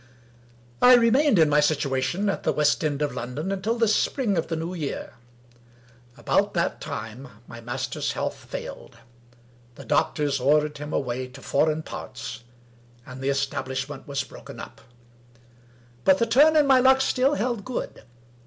I 0.81 0.95
remained 0.95 1.37
in 1.37 1.47
my 1.47 1.59
situation 1.59 2.27
(at 2.27 2.41
the 2.41 2.51
West 2.51 2.83
end 2.83 3.03
of 3.03 3.13
London) 3.13 3.51
until 3.51 3.77
the 3.77 3.87
Spring 3.87 4.35
of 4.35 4.47
the 4.47 4.55
New 4.55 4.73
Year. 4.73 5.13
About 6.17 6.55
that 6.55 6.81
time, 6.81 7.27
my 7.45 7.61
master's 7.61 8.13
health 8.13 8.33
failed. 8.45 8.97
The 9.75 9.85
doctors 9.85 10.39
ordered 10.39 10.79
him 10.79 10.91
away 10.91 11.27
to 11.27 11.41
foreign 11.43 11.83
parts, 11.83 12.43
and 13.05 13.21
the 13.21 13.29
establishment 13.29 14.07
was 14.07 14.23
broken 14.23 14.59
up. 14.59 14.81
But 16.03 16.17
the 16.17 16.25
turn 16.25 16.55
in 16.55 16.65
my 16.65 16.79
luck 16.79 16.99
still 17.01 17.35
held 17.35 17.63
good. 17.63 18.01